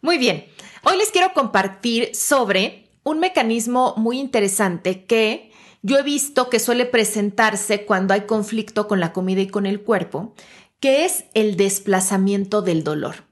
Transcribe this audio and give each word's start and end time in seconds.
Muy 0.00 0.18
bien, 0.18 0.46
Hoy 0.84 0.96
les 0.96 1.10
quiero 1.10 1.32
compartir 1.34 2.14
sobre 2.14 2.88
un 3.02 3.18
mecanismo 3.18 3.94
muy 3.96 4.20
interesante 4.20 5.04
que 5.04 5.50
yo 5.82 5.98
he 5.98 6.02
visto 6.02 6.48
que 6.48 6.60
suele 6.60 6.86
presentarse 6.86 7.84
cuando 7.84 8.14
hay 8.14 8.22
conflicto 8.22 8.86
con 8.86 9.00
la 9.00 9.12
comida 9.12 9.40
y 9.40 9.48
con 9.48 9.66
el 9.66 9.82
cuerpo, 9.82 10.34
que 10.80 11.04
es 11.04 11.24
el 11.34 11.56
desplazamiento 11.56 12.62
del 12.62 12.84
dolor. 12.84 13.24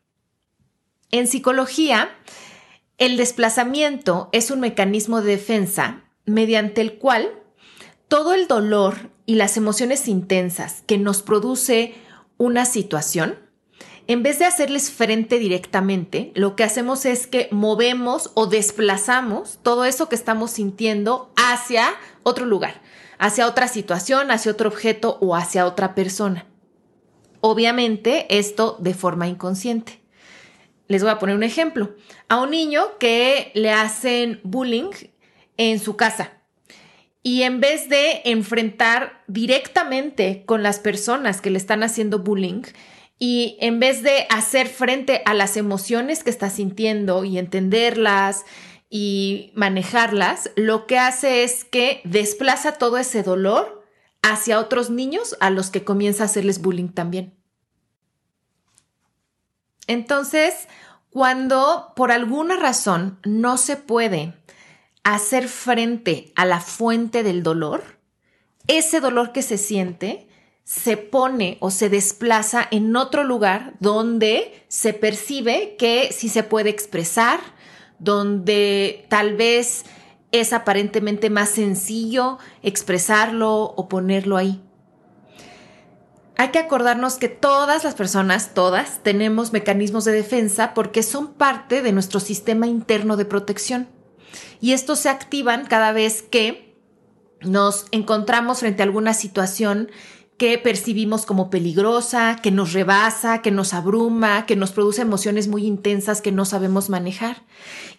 En 1.13 1.29
psicología, 1.29 2.11
el 2.99 3.17
desplazamiento 3.17 4.29
es 4.33 4.51
un 4.51 4.61
mecanismo 4.61 5.23
de 5.23 5.33
defensa 5.33 6.05
mediante 6.25 6.81
el 6.81 6.99
cual 6.99 7.31
todo 8.09 8.35
el 8.35 8.49
dolor 8.49 9.11
y 9.25 9.37
las 9.37 9.57
emociones 9.57 10.09
intensas 10.09 10.83
que 10.87 10.99
nos 10.99 11.23
produce 11.23 11.95
una 12.39 12.65
situación 12.65 13.39
en 14.09 14.23
vez 14.23 14.39
de 14.39 14.45
hacerles 14.45 14.91
frente 14.91 15.39
directamente, 15.39 16.31
lo 16.35 16.55
que 16.55 16.63
hacemos 16.65 17.05
es 17.05 17.27
que 17.27 17.49
movemos 17.51 18.31
o 18.35 18.47
desplazamos 18.47 19.59
todo 19.63 19.85
eso 19.85 20.09
que 20.09 20.15
estamos 20.15 20.53
sintiendo 20.53 21.33
hacia 21.37 21.89
otro 22.23 22.47
lugar, 22.47 22.81
hacia 23.19 23.49
otra 23.49 23.67
situación, 23.67 24.31
hacia 24.31 24.53
otro 24.53 24.69
objeto 24.69 25.19
o 25.21 25.35
hacia 25.35 25.67
otra 25.67 25.95
persona. 25.95 26.47
Obviamente 27.41 28.27
esto 28.39 28.77
de 28.81 28.95
forma 28.95 29.27
inconsciente. 29.27 30.01
Les 30.89 31.03
voy 31.03 31.11
a 31.11 31.19
poner 31.19 31.35
un 31.35 31.43
ejemplo. 31.43 31.97
A 32.29 32.41
un 32.41 32.51
niño 32.51 32.99
que 32.99 33.51
le 33.55 33.73
hacen 33.73 34.41
bullying 34.45 34.91
en 35.57 35.81
su 35.81 35.97
casa 35.97 36.33
y 37.25 37.43
en 37.43 37.61
vez 37.61 37.89
de 37.89 38.23
enfrentar 38.25 39.25
directamente 39.27 40.45
con 40.47 40.63
las 40.63 40.79
personas 40.79 41.41
que 41.41 41.51
le 41.51 41.59
están 41.59 41.83
haciendo 41.83 42.21
bullying, 42.21 42.63
y 43.19 43.57
en 43.61 43.81
vez 43.81 44.03
de 44.03 44.27
hacer 44.29 44.69
frente 44.69 45.23
a 45.25 45.35
las 45.35 45.57
emociones 45.57 46.23
que 46.23 46.31
está 46.31 46.51
sintiendo 46.51 47.25
y 47.25 47.39
entenderlas 47.39 48.45
y 48.91 49.53
manejarlas, 49.55 50.51
lo 50.57 50.87
que 50.87 50.99
hace 50.99 51.43
es 51.43 51.65
que 51.65 52.03
desplaza 52.05 52.73
todo 52.73 52.99
ese 52.99 53.23
dolor 53.23 53.85
hacia 54.23 54.59
otros 54.59 54.91
niños 54.91 55.37
a 55.41 55.51
los 55.51 55.71
que 55.71 55.85
comienza 55.85 56.25
a 56.25 56.27
hacerles 56.27 56.61
bullying 56.61 56.89
también. 56.89 57.35
Entonces, 59.87 60.69
cuando 61.11 61.93
por 61.97 62.13
alguna 62.13 62.57
razón 62.57 63.19
no 63.25 63.57
se 63.57 63.77
puede 63.77 64.35
hacer 65.05 65.49
frente 65.49 66.33
a 66.35 66.45
la 66.45 66.61
fuente 66.61 67.23
del 67.23 67.43
dolor, 67.43 67.83
ese 68.67 69.01
dolor 69.01 69.33
que 69.33 69.43
se 69.43 69.57
siente 69.57 70.26
se 70.67 70.97
pone 70.97 71.59
o 71.61 71.71
se 71.71 71.89
desplaza 71.89 72.67
en 72.73 72.97
otro 72.97 73.23
lugar 73.23 73.75
donde 73.79 74.65
se 74.67 74.93
percibe 74.93 75.77
que 75.79 76.11
sí 76.13 76.29
se 76.29 76.43
puede 76.43 76.71
expresar, 76.71 77.39
donde 78.01 79.07
tal 79.09 79.37
vez 79.37 79.85
es 80.33 80.53
aparentemente 80.53 81.31
más 81.31 81.51
sencillo 81.51 82.39
expresarlo 82.65 83.75
o 83.77 83.89
ponerlo 83.89 84.37
ahí. 84.37 84.61
Hay 86.37 86.49
que 86.49 86.59
acordarnos 86.59 87.15
que 87.15 87.29
todas 87.29 87.85
las 87.85 87.95
personas, 87.95 88.53
todas, 88.53 89.05
tenemos 89.05 89.53
mecanismos 89.53 90.05
de 90.05 90.13
defensa 90.13 90.75
porque 90.75 91.05
son 91.05 91.35
parte 91.35 91.81
de 91.81 91.93
nuestro 91.93 92.19
sistema 92.19 92.67
interno 92.67 93.17
de 93.17 93.25
protección. 93.25 93.89
Y 94.61 94.73
estos 94.73 94.99
se 94.99 95.11
activan 95.11 95.65
cada 95.67 95.93
vez 95.93 96.23
que 96.23 96.77
nos 97.41 97.87
encontramos 97.93 98.59
frente 98.59 98.83
a 98.83 98.87
alguna 98.87 99.15
situación 99.15 99.91
que 100.39 100.59
percibimos 100.59 101.25
como 101.25 101.49
peligrosa, 101.49 102.37
que 102.43 102.51
nos 102.51 102.73
rebasa, 102.73 103.41
que 103.41 103.51
nos 103.51 103.73
abruma, 103.73 104.45
que 104.47 104.57
nos 104.57 104.73
produce 104.73 105.03
emociones 105.03 105.49
muy 105.49 105.67
intensas 105.67 106.21
que 106.21 106.33
no 106.33 106.45
sabemos 106.45 106.91
manejar. 106.91 107.43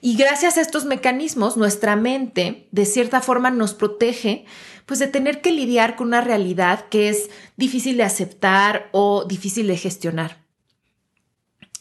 Y 0.01 0.15
gracias 0.15 0.57
a 0.57 0.61
estos 0.61 0.85
mecanismos, 0.85 1.57
nuestra 1.57 1.95
mente, 1.95 2.67
de 2.71 2.85
cierta 2.85 3.21
forma, 3.21 3.49
nos 3.49 3.73
protege 3.73 4.45
pues 4.85 4.99
de 4.99 5.07
tener 5.07 5.41
que 5.41 5.51
lidiar 5.51 5.95
con 5.95 6.07
una 6.07 6.21
realidad 6.21 6.85
que 6.89 7.09
es 7.09 7.29
difícil 7.57 7.97
de 7.97 8.03
aceptar 8.03 8.89
o 8.93 9.25
difícil 9.25 9.67
de 9.67 9.77
gestionar. 9.77 10.46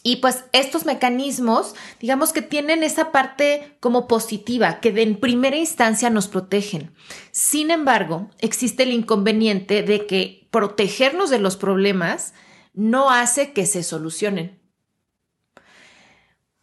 Y 0.07 0.15
pues 0.21 0.45
estos 0.53 0.85
mecanismos, 0.85 1.75
digamos 1.99 2.31
que 2.31 2.41
tienen 2.41 2.81
esa 2.81 3.11
parte 3.11 3.75
como 3.81 4.07
positiva, 4.07 4.79
que 4.79 4.93
de 4.93 5.01
en 5.01 5.19
primera 5.19 5.57
instancia 5.57 6.09
nos 6.09 6.29
protegen. 6.29 6.95
Sin 7.31 7.71
embargo, 7.71 8.29
existe 8.39 8.83
el 8.83 8.93
inconveniente 8.93 9.83
de 9.83 10.05
que 10.05 10.47
protegernos 10.49 11.29
de 11.29 11.39
los 11.39 11.57
problemas 11.57 12.33
no 12.73 13.09
hace 13.09 13.51
que 13.51 13.65
se 13.65 13.83
solucionen. 13.83 14.61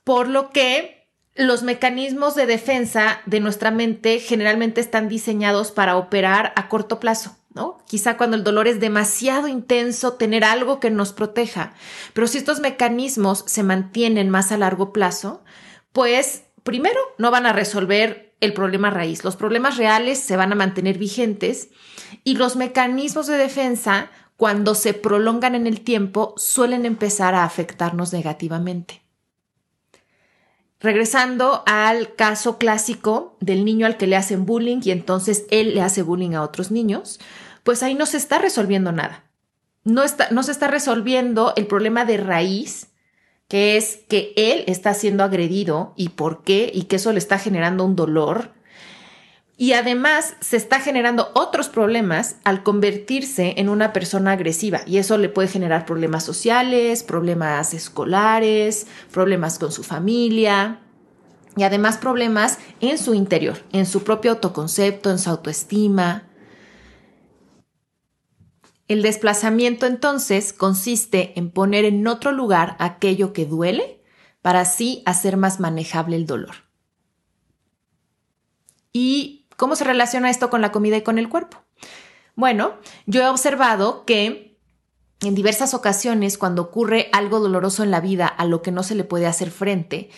Por 0.04 0.28
lo 0.28 0.48
que 0.48 1.03
los 1.34 1.62
mecanismos 1.62 2.34
de 2.34 2.46
defensa 2.46 3.20
de 3.26 3.40
nuestra 3.40 3.70
mente 3.70 4.20
generalmente 4.20 4.80
están 4.80 5.08
diseñados 5.08 5.72
para 5.72 5.96
operar 5.96 6.52
a 6.56 6.68
corto 6.68 7.00
plazo. 7.00 7.36
Quizá 7.86 8.16
cuando 8.16 8.36
el 8.36 8.42
dolor 8.42 8.66
es 8.66 8.80
demasiado 8.80 9.46
intenso, 9.46 10.14
tener 10.14 10.42
algo 10.42 10.80
que 10.80 10.90
nos 10.90 11.12
proteja. 11.12 11.74
Pero 12.12 12.26
si 12.26 12.38
estos 12.38 12.58
mecanismos 12.58 13.44
se 13.46 13.62
mantienen 13.62 14.28
más 14.28 14.50
a 14.50 14.58
largo 14.58 14.92
plazo, 14.92 15.44
pues 15.92 16.44
primero 16.64 16.98
no 17.18 17.30
van 17.30 17.46
a 17.46 17.52
resolver 17.52 18.34
el 18.40 18.54
problema 18.54 18.90
raíz. 18.90 19.22
Los 19.22 19.36
problemas 19.36 19.76
reales 19.76 20.18
se 20.18 20.36
van 20.36 20.50
a 20.50 20.56
mantener 20.56 20.98
vigentes 20.98 21.68
y 22.24 22.34
los 22.36 22.56
mecanismos 22.56 23.28
de 23.28 23.38
defensa, 23.38 24.10
cuando 24.36 24.74
se 24.74 24.92
prolongan 24.92 25.54
en 25.54 25.68
el 25.68 25.82
tiempo, 25.82 26.34
suelen 26.36 26.84
empezar 26.86 27.36
a 27.36 27.44
afectarnos 27.44 28.12
negativamente. 28.12 29.03
Regresando 30.84 31.62
al 31.64 32.14
caso 32.14 32.58
clásico 32.58 33.38
del 33.40 33.64
niño 33.64 33.86
al 33.86 33.96
que 33.96 34.06
le 34.06 34.16
hacen 34.16 34.44
bullying 34.44 34.80
y 34.84 34.90
entonces 34.90 35.46
él 35.50 35.74
le 35.74 35.80
hace 35.80 36.02
bullying 36.02 36.32
a 36.34 36.42
otros 36.42 36.70
niños, 36.70 37.20
pues 37.62 37.82
ahí 37.82 37.94
no 37.94 38.04
se 38.04 38.18
está 38.18 38.38
resolviendo 38.38 38.92
nada. 38.92 39.24
No, 39.84 40.02
está, 40.02 40.28
no 40.30 40.42
se 40.42 40.52
está 40.52 40.68
resolviendo 40.68 41.54
el 41.56 41.66
problema 41.66 42.04
de 42.04 42.18
raíz, 42.18 42.88
que 43.48 43.78
es 43.78 44.00
que 44.10 44.34
él 44.36 44.62
está 44.66 44.92
siendo 44.92 45.24
agredido 45.24 45.94
y 45.96 46.10
por 46.10 46.42
qué, 46.42 46.70
y 46.74 46.82
que 46.82 46.96
eso 46.96 47.12
le 47.12 47.18
está 47.18 47.38
generando 47.38 47.86
un 47.86 47.96
dolor. 47.96 48.50
Y 49.56 49.72
además 49.74 50.34
se 50.40 50.56
está 50.56 50.80
generando 50.80 51.30
otros 51.34 51.68
problemas 51.68 52.36
al 52.42 52.64
convertirse 52.64 53.54
en 53.58 53.68
una 53.68 53.92
persona 53.92 54.32
agresiva 54.32 54.80
y 54.84 54.98
eso 54.98 55.16
le 55.16 55.28
puede 55.28 55.46
generar 55.46 55.86
problemas 55.86 56.24
sociales, 56.24 57.04
problemas 57.04 57.72
escolares, 57.72 58.86
problemas 59.12 59.58
con 59.58 59.70
su 59.70 59.82
familia. 59.82 60.80
y 61.56 61.62
además 61.62 61.98
problemas 61.98 62.58
en 62.80 62.98
su 62.98 63.14
interior, 63.14 63.62
en 63.72 63.86
su 63.86 64.02
propio 64.02 64.32
autoconcepto, 64.32 65.08
en 65.08 65.20
su 65.20 65.30
autoestima. 65.30 66.24
El 68.88 69.02
desplazamiento 69.02 69.86
entonces 69.86 70.52
consiste 70.52 71.32
en 71.38 71.50
poner 71.52 71.84
en 71.84 72.04
otro 72.08 72.32
lugar 72.32 72.74
aquello 72.80 73.32
que 73.32 73.46
duele 73.46 74.02
para 74.42 74.62
así 74.62 75.04
hacer 75.06 75.36
más 75.36 75.60
manejable 75.60 76.16
el 76.16 76.26
dolor. 76.26 76.56
¿Y 78.92 79.43
cómo 79.56 79.76
se 79.76 79.84
relaciona 79.84 80.30
esto 80.30 80.50
con 80.50 80.60
la 80.60 80.72
comida 80.72 80.96
y 80.96 81.02
con 81.02 81.18
el 81.18 81.28
cuerpo? 81.28 81.58
Bueno, 82.36 82.74
yo 83.06 83.22
he 83.22 83.28
observado 83.28 84.04
que 84.04 84.58
en 85.20 85.34
diversas 85.34 85.74
ocasiones 85.74 86.38
cuando 86.38 86.62
ocurre 86.62 87.08
algo 87.12 87.40
doloroso 87.40 87.82
en 87.82 87.90
la 87.90 88.00
vida 88.00 88.26
a 88.26 88.44
lo 88.44 88.62
que 88.62 88.72
no 88.72 88.82
se 88.82 88.94
le 88.94 89.04
puede 89.04 89.26
hacer 89.26 89.50
frente, 89.50 90.10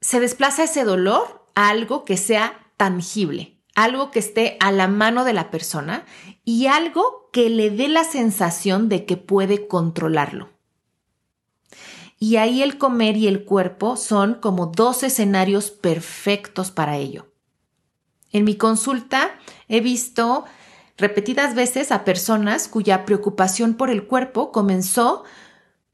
se 0.00 0.20
desplaza 0.20 0.64
ese 0.64 0.84
dolor 0.84 1.48
a 1.54 1.68
algo 1.68 2.04
que 2.04 2.16
sea 2.16 2.70
tangible, 2.76 3.58
algo 3.74 4.10
que 4.10 4.18
esté 4.18 4.56
a 4.60 4.70
la 4.70 4.88
mano 4.88 5.24
de 5.24 5.32
la 5.32 5.50
persona 5.50 6.04
y 6.44 6.66
algo 6.66 7.30
que 7.32 7.50
le 7.50 7.70
dé 7.70 7.88
la 7.88 8.04
sensación 8.04 8.88
de 8.88 9.06
que 9.06 9.16
puede 9.16 9.66
controlarlo. 9.66 10.50
Y 12.18 12.36
ahí 12.36 12.62
el 12.62 12.78
comer 12.78 13.16
y 13.16 13.26
el 13.26 13.44
cuerpo 13.44 13.96
son 13.96 14.34
como 14.34 14.66
dos 14.66 15.02
escenarios 15.02 15.70
perfectos 15.70 16.70
para 16.70 16.96
ello. 16.96 17.26
En 18.34 18.44
mi 18.44 18.56
consulta 18.56 19.30
he 19.68 19.80
visto 19.80 20.44
repetidas 20.98 21.54
veces 21.54 21.92
a 21.92 22.04
personas 22.04 22.66
cuya 22.66 23.06
preocupación 23.06 23.74
por 23.74 23.90
el 23.90 24.06
cuerpo 24.06 24.50
comenzó 24.50 25.22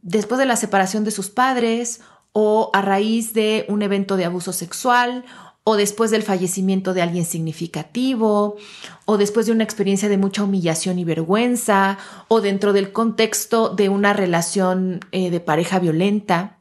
después 0.01 0.39
de 0.39 0.47
la 0.47 0.57
separación 0.57 1.05
de 1.05 1.11
sus 1.11 1.29
padres 1.29 2.01
o 2.33 2.71
a 2.73 2.81
raíz 2.81 3.35
de 3.35 3.67
un 3.69 3.83
evento 3.83 4.17
de 4.17 4.25
abuso 4.25 4.55
sexual 4.55 5.27
o 5.65 5.77
después 5.77 6.11
del 6.11 6.23
fallecimiento 6.23 6.95
de 6.95 7.03
alguien 7.03 7.27
significativo, 7.27 8.57
o 9.05 9.19
después 9.19 9.45
de 9.45 9.53
una 9.53 9.63
experiencia 9.63 10.09
de 10.09 10.17
mucha 10.17 10.43
humillación 10.43 10.99
y 10.99 11.05
vergüenza, 11.05 11.99
o 12.29 12.41
dentro 12.41 12.73
del 12.73 12.93
contexto 12.93 13.69
de 13.69 13.91
una 13.91 14.15
relación 14.15 15.01
eh, 15.13 15.31
de 15.31 15.39
pareja 15.39 15.79
violenta. 15.79 16.57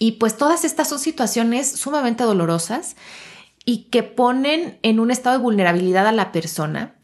Y 0.00 0.12
pues 0.12 0.36
todas 0.36 0.64
estas 0.64 0.88
son 0.88 0.98
situaciones 0.98 1.70
sumamente 1.70 2.24
dolorosas 2.24 2.96
y 3.64 3.84
que 3.84 4.02
ponen 4.02 4.78
en 4.82 5.00
un 5.00 5.10
estado 5.10 5.38
de 5.38 5.42
vulnerabilidad 5.42 6.06
a 6.06 6.12
la 6.12 6.32
persona 6.32 6.96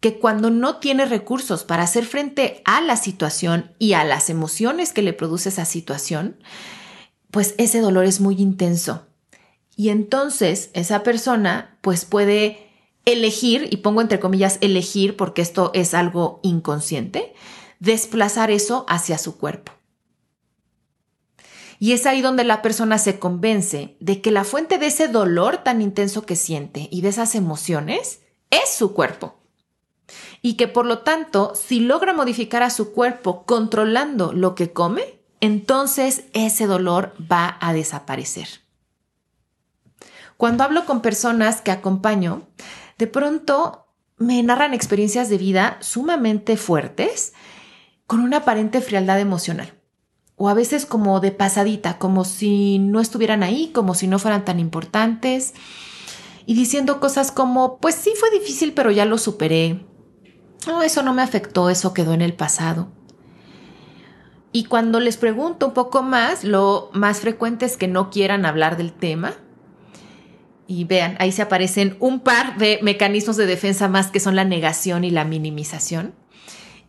que 0.00 0.18
cuando 0.18 0.50
no 0.50 0.76
tiene 0.76 1.06
recursos 1.06 1.64
para 1.64 1.82
hacer 1.82 2.04
frente 2.04 2.62
a 2.64 2.80
la 2.80 2.96
situación 2.96 3.72
y 3.78 3.94
a 3.94 4.04
las 4.04 4.30
emociones 4.30 4.92
que 4.92 5.02
le 5.02 5.12
produce 5.12 5.48
esa 5.48 5.64
situación, 5.64 6.36
pues 7.30 7.54
ese 7.58 7.80
dolor 7.80 8.04
es 8.04 8.20
muy 8.20 8.36
intenso. 8.36 9.06
Y 9.74 9.88
entonces 9.88 10.70
esa 10.74 11.02
persona 11.02 11.78
pues 11.80 12.04
puede 12.04 12.66
elegir, 13.04 13.68
y 13.70 13.78
pongo 13.78 14.00
entre 14.00 14.20
comillas 14.20 14.58
elegir 14.60 15.16
porque 15.16 15.42
esto 15.42 15.70
es 15.74 15.94
algo 15.94 16.40
inconsciente, 16.42 17.34
desplazar 17.78 18.50
eso 18.50 18.84
hacia 18.88 19.16
su 19.18 19.38
cuerpo. 19.38 19.72
Y 21.78 21.92
es 21.92 22.06
ahí 22.06 22.22
donde 22.22 22.44
la 22.44 22.62
persona 22.62 22.98
se 22.98 23.18
convence 23.18 23.96
de 24.00 24.20
que 24.20 24.30
la 24.30 24.44
fuente 24.44 24.78
de 24.78 24.86
ese 24.86 25.08
dolor 25.08 25.58
tan 25.58 25.82
intenso 25.82 26.24
que 26.24 26.36
siente 26.36 26.88
y 26.90 27.02
de 27.02 27.08
esas 27.08 27.34
emociones 27.34 28.20
es 28.50 28.70
su 28.74 28.94
cuerpo. 28.94 29.36
Y 30.42 30.54
que 30.54 30.68
por 30.68 30.86
lo 30.86 31.00
tanto, 31.00 31.54
si 31.54 31.80
logra 31.80 32.12
modificar 32.12 32.62
a 32.62 32.70
su 32.70 32.92
cuerpo 32.92 33.44
controlando 33.44 34.32
lo 34.32 34.54
que 34.54 34.72
come, 34.72 35.20
entonces 35.40 36.24
ese 36.32 36.66
dolor 36.66 37.14
va 37.20 37.58
a 37.60 37.72
desaparecer. 37.72 38.48
Cuando 40.36 40.64
hablo 40.64 40.84
con 40.84 41.00
personas 41.00 41.60
que 41.60 41.70
acompaño, 41.70 42.46
de 42.98 43.06
pronto 43.06 43.86
me 44.18 44.42
narran 44.42 44.74
experiencias 44.74 45.28
de 45.28 45.38
vida 45.38 45.78
sumamente 45.80 46.56
fuertes 46.56 47.32
con 48.06 48.20
una 48.20 48.38
aparente 48.38 48.80
frialdad 48.80 49.20
emocional. 49.20 49.75
O 50.36 50.48
a 50.48 50.54
veces 50.54 50.86
como 50.86 51.20
de 51.20 51.32
pasadita, 51.32 51.98
como 51.98 52.24
si 52.24 52.78
no 52.78 53.00
estuvieran 53.00 53.42
ahí, 53.42 53.70
como 53.72 53.94
si 53.94 54.06
no 54.06 54.18
fueran 54.18 54.44
tan 54.44 54.60
importantes. 54.60 55.54
Y 56.44 56.54
diciendo 56.54 57.00
cosas 57.00 57.32
como, 57.32 57.78
pues 57.78 57.94
sí 57.94 58.12
fue 58.18 58.30
difícil, 58.30 58.72
pero 58.72 58.90
ya 58.90 59.04
lo 59.04 59.18
superé. 59.18 59.84
No, 60.66 60.82
eso 60.82 61.02
no 61.02 61.14
me 61.14 61.22
afectó, 61.22 61.70
eso 61.70 61.94
quedó 61.94 62.12
en 62.12 62.22
el 62.22 62.34
pasado. 62.34 62.88
Y 64.52 64.64
cuando 64.64 65.00
les 65.00 65.16
pregunto 65.16 65.66
un 65.66 65.74
poco 65.74 66.02
más, 66.02 66.42
lo 66.42 66.90
más 66.92 67.20
frecuente 67.20 67.66
es 67.66 67.76
que 67.76 67.88
no 67.88 68.10
quieran 68.10 68.46
hablar 68.46 68.76
del 68.76 68.92
tema. 68.92 69.34
Y 70.66 70.84
vean, 70.84 71.16
ahí 71.20 71.30
se 71.30 71.42
aparecen 71.42 71.96
un 72.00 72.20
par 72.20 72.56
de 72.56 72.80
mecanismos 72.82 73.36
de 73.36 73.46
defensa 73.46 73.88
más 73.88 74.10
que 74.10 74.18
son 74.18 74.34
la 74.34 74.44
negación 74.44 75.04
y 75.04 75.10
la 75.10 75.24
minimización. 75.24 76.14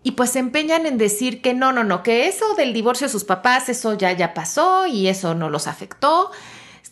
Y 0.03 0.11
pues 0.11 0.31
se 0.31 0.39
empeñan 0.39 0.85
en 0.85 0.97
decir 0.97 1.41
que 1.41 1.53
no, 1.53 1.73
no, 1.73 1.83
no, 1.83 2.03
que 2.03 2.27
eso 2.27 2.53
del 2.55 2.73
divorcio 2.73 3.07
de 3.07 3.11
sus 3.11 3.23
papás, 3.23 3.69
eso 3.69 3.93
ya, 3.95 4.11
ya 4.13 4.33
pasó 4.33 4.87
y 4.87 5.07
eso 5.07 5.35
no 5.35 5.49
los 5.49 5.67
afectó. 5.67 6.31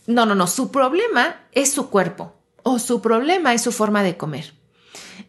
No, 0.06 0.26
no, 0.26 0.34
no, 0.34 0.46
su 0.46 0.70
problema 0.70 1.36
es 1.52 1.72
su 1.72 1.88
cuerpo 1.88 2.34
o 2.62 2.78
su 2.78 3.00
problema 3.00 3.54
es 3.54 3.62
su 3.62 3.72
forma 3.72 4.02
de 4.02 4.16
comer. 4.16 4.54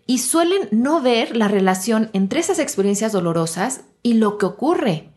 Y 0.05 0.19
suelen 0.19 0.67
no 0.71 1.01
ver 1.01 1.37
la 1.37 1.47
relación 1.47 2.09
entre 2.13 2.39
esas 2.39 2.59
experiencias 2.59 3.11
dolorosas 3.11 3.81
y 4.03 4.15
lo 4.15 4.37
que 4.37 4.45
ocurre 4.45 5.09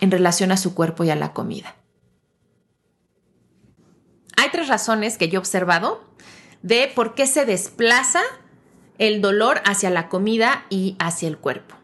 en 0.00 0.10
relación 0.10 0.52
a 0.52 0.56
su 0.56 0.74
cuerpo 0.74 1.04
y 1.04 1.10
a 1.10 1.16
la 1.16 1.32
comida. 1.32 1.76
Hay 4.36 4.50
tres 4.50 4.68
razones 4.68 5.16
que 5.16 5.28
yo 5.28 5.36
he 5.36 5.38
observado 5.38 6.04
de 6.62 6.90
por 6.94 7.14
qué 7.14 7.26
se 7.26 7.44
desplaza 7.44 8.22
el 8.98 9.20
dolor 9.20 9.60
hacia 9.64 9.90
la 9.90 10.08
comida 10.08 10.66
y 10.70 10.96
hacia 10.98 11.28
el 11.28 11.38
cuerpo. 11.38 11.76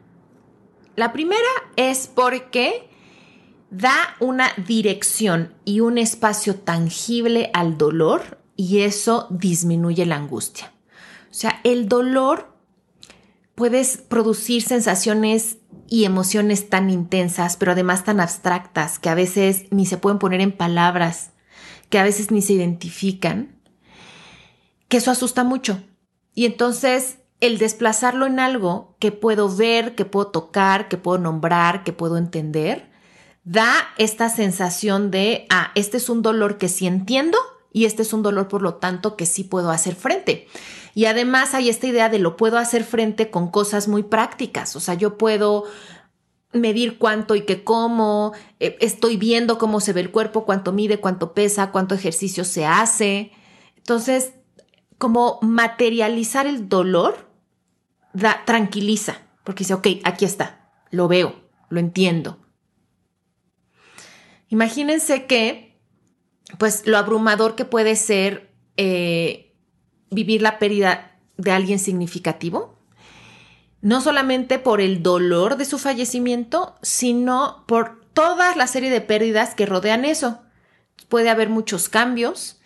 La 1.00 1.14
primera 1.14 1.41
es 1.76 2.08
porque 2.08 2.87
da 3.70 4.17
una 4.20 4.50
dirección 4.67 5.55
y 5.64 5.81
un 5.81 5.97
espacio 5.97 6.56
tangible 6.56 7.49
al 7.55 7.79
dolor 7.79 8.38
y 8.55 8.81
eso 8.81 9.26
disminuye 9.31 10.05
la 10.05 10.17
angustia. 10.17 10.75
O 11.31 11.32
sea, 11.32 11.58
el 11.64 11.88
dolor 11.88 12.55
puede 13.55 13.82
producir 14.11 14.61
sensaciones 14.61 15.56
y 15.88 16.05
emociones 16.05 16.69
tan 16.69 16.91
intensas, 16.91 17.56
pero 17.56 17.73
además 17.73 18.05
tan 18.05 18.20
abstractas, 18.20 18.99
que 18.99 19.08
a 19.08 19.14
veces 19.14 19.64
ni 19.70 19.87
se 19.87 19.97
pueden 19.97 20.19
poner 20.19 20.43
en 20.43 20.52
palabras, 20.52 21.31
que 21.88 21.99
a 21.99 22.02
veces 22.02 22.31
ni 22.31 22.43
se 22.43 22.52
identifican, 22.52 23.58
que 24.88 24.99
eso 24.99 25.11
asusta 25.11 25.45
mucho. 25.45 25.83
Y 26.35 26.45
entonces 26.45 27.20
el 27.40 27.59
desplazarlo 27.59 28.26
en 28.26 28.38
algo 28.38 28.94
que 28.99 29.12
puedo 29.12 29.54
ver, 29.54 29.94
que 29.94 30.04
puedo 30.04 30.28
tocar, 30.28 30.88
que 30.88 30.97
puedo 30.97 31.18
nombrar, 31.18 31.85
que 31.85 31.92
puedo 31.92 32.16
entender, 32.18 32.90
da 33.44 33.73
esta 33.99 34.28
sensación 34.28 35.11
de, 35.11 35.47
ah, 35.50 35.73
este 35.75 35.97
es 35.97 36.09
un 36.09 36.23
dolor 36.23 36.59
que 36.59 36.68
sí 36.68 36.87
entiendo 36.87 37.38
y 37.73 37.87
este 37.87 38.02
es 38.02 38.12
un 38.12 38.23
dolor, 38.23 38.49
por 38.49 38.62
lo 38.62 38.75
tanto, 38.75 39.16
que 39.16 39.26
sí 39.26 39.44
puedo 39.44 39.70
hacer 39.70 39.94
frente. 39.94 40.49
Y 40.94 41.06
además 41.06 41.54
hay 41.54 41.68
esta 41.68 41.87
idea 41.87 42.09
de 42.09 42.18
lo 42.18 42.37
puedo 42.37 42.59
hacer 42.59 42.85
frente 42.85 43.30
con 43.30 43.50
cosas 43.50 43.88
muy 43.88 44.02
prácticas. 44.02 44.76
O 44.76 44.80
sea, 44.80 44.94
yo 44.94 45.16
puedo 45.16 45.64
medir 46.52 46.99
cuánto 46.99 47.37
y 47.37 47.42
qué 47.42 47.62
como, 47.62 48.32
eh, 48.59 48.76
estoy 48.80 49.16
viendo 49.16 49.56
cómo 49.56 49.80
se 49.80 49.92
ve 49.92 50.00
el 50.00 50.11
cuerpo, 50.11 50.44
cuánto 50.44 50.73
mide, 50.73 50.99
cuánto 50.99 51.32
pesa, 51.32 51.70
cuánto 51.70 51.94
ejercicio 51.94 52.44
se 52.44 52.66
hace. 52.66 53.30
Entonces, 53.76 54.32
como 54.99 55.38
materializar 55.42 56.47
el 56.47 56.68
dolor 56.68 57.29
da, 58.12 58.45
tranquiliza, 58.45 59.19
porque 59.45 59.64
dice, 59.64 59.75
ok, 59.75 59.87
aquí 60.05 60.25
está, 60.25 60.71
lo 60.90 61.09
veo, 61.09 61.35
lo 61.69 61.81
entiendo. 61.81 62.38
Imagínense 64.49 65.26
que, 65.26 65.81
pues, 66.59 66.87
lo 66.87 66.99
abrumador 66.99 67.55
que 67.55 67.64
puede 67.64 67.97
ser 67.97 68.52
eh, 68.76 69.55
vivir 70.11 70.43
la 70.43 70.59
pérdida 70.59 71.19
de 71.37 71.52
alguien 71.52 71.79
significativo, 71.79 72.79
no 73.81 74.00
solamente 74.00 74.59
por 74.59 74.81
el 74.81 75.02
dolor 75.02 75.57
de 75.57 75.64
su 75.64 75.79
fallecimiento, 75.79 76.75
sino 76.83 77.64
por 77.67 78.00
toda 78.12 78.55
la 78.57 78.67
serie 78.67 78.90
de 78.90 79.00
pérdidas 79.00 79.55
que 79.55 79.67
rodean 79.67 80.05
eso. 80.05 80.43
Puede 81.09 81.31
haber 81.31 81.49
muchos 81.49 81.88
cambios 81.88 82.61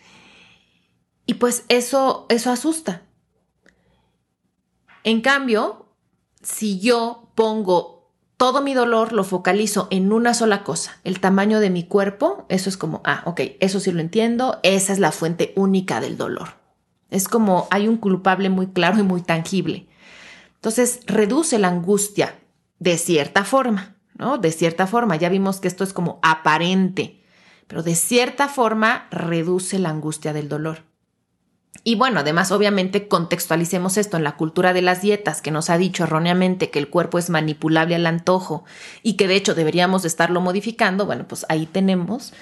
y 1.27 1.35
pues 1.35 1.65
eso, 1.69 2.27
eso 2.29 2.51
asusta. 2.51 3.03
En 5.05 5.21
cambio, 5.21 5.87
si 6.43 6.81
yo 6.81 7.31
pongo 7.35 8.11
todo 8.37 8.63
mi 8.63 8.75
dolor, 8.75 9.13
lo 9.13 9.23
focalizo 9.23 9.87
en 9.91 10.13
una 10.13 10.35
sola 10.35 10.65
cosa, 10.65 10.99
el 11.05 11.21
tamaño 11.21 11.61
de 11.61 11.71
mi 11.71 11.85
cuerpo, 11.85 12.47
eso 12.49 12.69
es 12.69 12.77
como, 12.77 13.01
ah, 13.05 13.23
ok, 13.27 13.41
eso 13.61 13.81
sí 13.81 13.93
lo 13.93 14.01
entiendo, 14.01 14.59
esa 14.63 14.93
es 14.93 14.99
la 14.99 15.13
fuente 15.13 15.53
única 15.57 16.01
del 16.01 16.17
dolor. 16.17 16.55
Es 17.11 17.29
como 17.29 17.69
hay 17.71 17.87
un 17.87 17.97
culpable 17.97 18.51
muy 18.51 18.67
claro 18.69 18.99
y 18.99 19.03
muy 19.03 19.23
tangible. 19.23 19.87
Entonces, 20.57 21.01
reduce 21.07 21.59
la 21.59 21.69
angustia 21.69 22.35
de 22.79 22.99
cierta 22.99 23.45
forma, 23.45 23.97
¿no? 24.15 24.39
De 24.39 24.51
cierta 24.51 24.87
forma. 24.87 25.17
Ya 25.17 25.29
vimos 25.29 25.61
que 25.61 25.69
esto 25.69 25.85
es 25.85 25.93
como 25.93 26.19
aparente, 26.23 27.23
pero 27.67 27.83
de 27.83 27.95
cierta 27.95 28.49
forma 28.49 29.07
reduce 29.11 29.79
la 29.79 29.91
angustia 29.91 30.33
del 30.33 30.49
dolor. 30.49 30.83
Y 31.83 31.97
bueno, 31.97 32.21
además 32.21 32.53
obviamente 32.53 33.09
contextualicemos 33.09 33.97
esto 33.97 34.17
en 34.17 34.25
la 34.25 34.37
cultura 34.37 34.73
de 34.73 34.83
las 34.83 35.03
dietas 35.03 35.43
que 35.43 35.51
nos 35.51 35.71
ha 35.71 35.77
dicho 35.77 36.05
erróneamente 36.05 36.71
que 36.71 36.79
el 36.79 36.89
cuerpo 36.89 37.19
es 37.19 37.31
manipulable 37.31 37.95
al 37.95 38.07
antojo 38.07 38.65
y 39.03 39.15
que 39.15 39.29
de 39.29 39.35
hecho 39.35 39.55
deberíamos 39.55 40.05
estarlo 40.05 40.41
modificando, 40.41 41.05
bueno, 41.05 41.27
pues 41.27 41.45
ahí 41.49 41.67
tenemos 41.67 42.33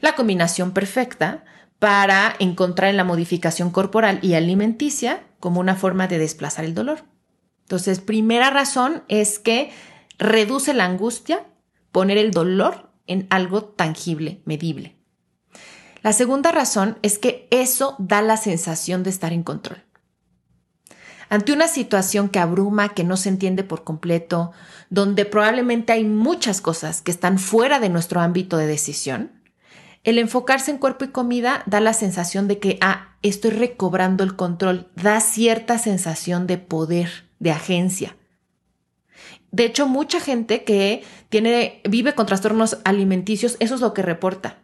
la 0.00 0.14
combinación 0.14 0.72
perfecta 0.72 1.44
para 1.78 2.34
encontrar 2.38 2.90
en 2.90 2.96
la 2.96 3.04
modificación 3.04 3.70
corporal 3.70 4.18
y 4.22 4.34
alimenticia 4.34 5.22
como 5.38 5.60
una 5.60 5.76
forma 5.76 6.08
de 6.08 6.18
desplazar 6.18 6.64
el 6.64 6.74
dolor. 6.74 7.04
Entonces, 7.62 8.00
primera 8.00 8.50
razón 8.50 9.04
es 9.08 9.38
que 9.38 9.70
reduce 10.18 10.74
la 10.74 10.84
angustia 10.84 11.46
poner 11.92 12.18
el 12.18 12.32
dolor 12.32 12.90
en 13.06 13.26
algo 13.30 13.64
tangible, 13.64 14.42
medible. 14.44 14.99
La 16.02 16.12
segunda 16.12 16.50
razón 16.50 16.98
es 17.02 17.18
que 17.18 17.46
eso 17.50 17.94
da 17.98 18.22
la 18.22 18.36
sensación 18.36 19.02
de 19.02 19.10
estar 19.10 19.32
en 19.32 19.42
control. 19.42 19.82
Ante 21.28 21.52
una 21.52 21.68
situación 21.68 22.28
que 22.28 22.40
abruma, 22.40 22.88
que 22.88 23.04
no 23.04 23.16
se 23.16 23.28
entiende 23.28 23.62
por 23.62 23.84
completo, 23.84 24.50
donde 24.88 25.24
probablemente 25.24 25.92
hay 25.92 26.04
muchas 26.04 26.60
cosas 26.60 27.02
que 27.02 27.12
están 27.12 27.38
fuera 27.38 27.78
de 27.78 27.88
nuestro 27.88 28.20
ámbito 28.20 28.56
de 28.56 28.66
decisión, 28.66 29.30
el 30.02 30.18
enfocarse 30.18 30.70
en 30.70 30.78
cuerpo 30.78 31.04
y 31.04 31.08
comida 31.08 31.62
da 31.66 31.80
la 31.80 31.92
sensación 31.92 32.48
de 32.48 32.58
que, 32.58 32.78
ah, 32.80 33.16
estoy 33.22 33.50
recobrando 33.50 34.24
el 34.24 34.34
control, 34.34 34.88
da 34.96 35.20
cierta 35.20 35.78
sensación 35.78 36.46
de 36.46 36.56
poder, 36.56 37.28
de 37.38 37.50
agencia. 37.50 38.16
De 39.52 39.64
hecho, 39.64 39.86
mucha 39.86 40.18
gente 40.18 40.64
que 40.64 41.04
tiene, 41.28 41.82
vive 41.88 42.14
con 42.14 42.24
trastornos 42.26 42.78
alimenticios, 42.84 43.56
eso 43.60 43.74
es 43.74 43.80
lo 43.82 43.92
que 43.92 44.02
reporta. 44.02 44.58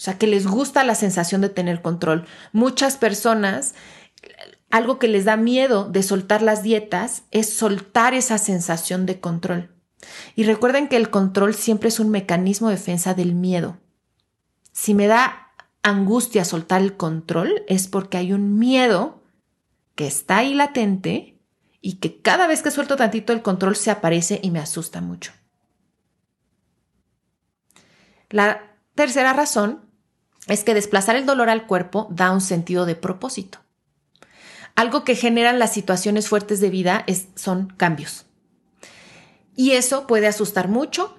O 0.00 0.02
sea, 0.02 0.16
que 0.16 0.26
les 0.26 0.46
gusta 0.46 0.82
la 0.82 0.94
sensación 0.94 1.42
de 1.42 1.50
tener 1.50 1.82
control. 1.82 2.24
Muchas 2.54 2.96
personas, 2.96 3.74
algo 4.70 4.98
que 4.98 5.08
les 5.08 5.26
da 5.26 5.36
miedo 5.36 5.90
de 5.90 6.02
soltar 6.02 6.40
las 6.40 6.62
dietas 6.62 7.24
es 7.32 7.52
soltar 7.52 8.14
esa 8.14 8.38
sensación 8.38 9.04
de 9.04 9.20
control. 9.20 9.74
Y 10.36 10.44
recuerden 10.44 10.88
que 10.88 10.96
el 10.96 11.10
control 11.10 11.52
siempre 11.54 11.90
es 11.90 12.00
un 12.00 12.08
mecanismo 12.08 12.70
de 12.70 12.76
defensa 12.76 13.12
del 13.12 13.34
miedo. 13.34 13.76
Si 14.72 14.94
me 14.94 15.06
da 15.06 15.52
angustia 15.82 16.46
soltar 16.46 16.80
el 16.80 16.96
control 16.96 17.62
es 17.68 17.86
porque 17.86 18.16
hay 18.16 18.32
un 18.32 18.58
miedo 18.58 19.22
que 19.96 20.06
está 20.06 20.38
ahí 20.38 20.54
latente 20.54 21.38
y 21.82 21.96
que 21.96 22.22
cada 22.22 22.46
vez 22.46 22.62
que 22.62 22.70
suelto 22.70 22.96
tantito 22.96 23.34
el 23.34 23.42
control 23.42 23.76
se 23.76 23.90
aparece 23.90 24.40
y 24.42 24.50
me 24.50 24.60
asusta 24.60 25.02
mucho. 25.02 25.32
La 28.30 28.62
tercera 28.94 29.34
razón 29.34 29.89
es 30.46 30.64
que 30.64 30.74
desplazar 30.74 31.16
el 31.16 31.26
dolor 31.26 31.50
al 31.50 31.66
cuerpo 31.66 32.08
da 32.10 32.30
un 32.32 32.40
sentido 32.40 32.86
de 32.86 32.96
propósito. 32.96 33.58
Algo 34.74 35.04
que 35.04 35.14
generan 35.14 35.58
las 35.58 35.72
situaciones 35.72 36.28
fuertes 36.28 36.60
de 36.60 36.70
vida 36.70 37.04
es, 37.06 37.28
son 37.34 37.72
cambios. 37.76 38.26
Y 39.56 39.72
eso 39.72 40.06
puede 40.06 40.26
asustar 40.26 40.68
mucho, 40.68 41.18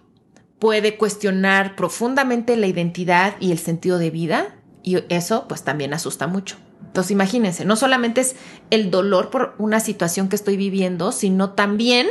puede 0.57 0.97
cuestionar 0.97 1.75
profundamente 1.75 2.55
la 2.57 2.67
identidad 2.67 3.35
y 3.39 3.51
el 3.51 3.59
sentido 3.59 3.97
de 3.97 4.09
vida, 4.09 4.55
y 4.83 5.03
eso 5.13 5.47
pues 5.47 5.63
también 5.63 5.93
asusta 5.93 6.27
mucho. 6.27 6.57
Entonces 6.87 7.11
imagínense, 7.11 7.63
no 7.65 7.75
solamente 7.75 8.21
es 8.21 8.35
el 8.69 8.91
dolor 8.91 9.29
por 9.29 9.55
una 9.59 9.79
situación 9.79 10.27
que 10.27 10.35
estoy 10.35 10.57
viviendo, 10.57 11.11
sino 11.11 11.51
también 11.51 12.07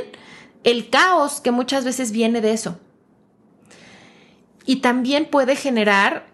el 0.64 0.88
caos 0.88 1.40
que 1.40 1.50
muchas 1.50 1.84
veces 1.84 2.12
viene 2.12 2.40
de 2.40 2.52
eso. 2.52 2.78
Y 4.64 4.76
también 4.76 5.26
puede 5.26 5.56
generar 5.56 6.29